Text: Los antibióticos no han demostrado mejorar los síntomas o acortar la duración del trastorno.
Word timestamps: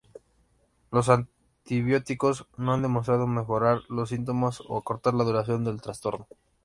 Los 0.91 1.09
antibióticos 1.09 2.47
no 2.57 2.73
han 2.73 2.81
demostrado 2.81 3.27
mejorar 3.27 3.81
los 3.87 4.09
síntomas 4.09 4.59
o 4.67 4.75
acortar 4.79 5.13
la 5.13 5.23
duración 5.25 5.63
del 5.63 5.79
trastorno. 5.79 6.27